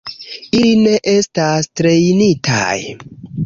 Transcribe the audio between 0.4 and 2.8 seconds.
Ili ne estas trejnitaj.